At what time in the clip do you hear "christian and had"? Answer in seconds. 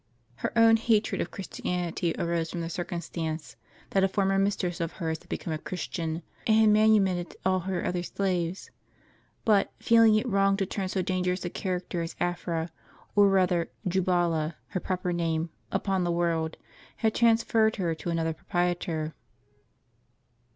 5.59-6.69